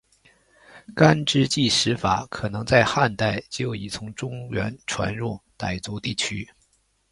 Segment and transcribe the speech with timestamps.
[0.95, 6.49] 干支纪时法可能在汉代就已从中原传入傣族地区。